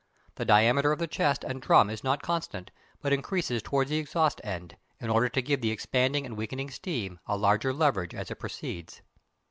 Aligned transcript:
The 0.33 0.45
diameter 0.45 0.91
of 0.91 0.97
the 0.97 1.05
chest 1.05 1.43
and 1.43 1.61
drum 1.61 1.91
is 1.91 2.03
not 2.03 2.23
constant, 2.23 2.71
but 3.03 3.13
increases 3.13 3.61
towards 3.61 3.91
the 3.91 3.97
exhaust 3.99 4.41
end, 4.43 4.75
in 4.99 5.11
order 5.11 5.29
to 5.29 5.43
give 5.43 5.61
the 5.61 5.69
expanding 5.69 6.25
and 6.25 6.35
weakening 6.35 6.71
steam 6.71 7.19
a 7.27 7.37
larger 7.37 7.71
leverage 7.71 8.15
as 8.15 8.31
it 8.31 8.39
proceeds. 8.39 9.03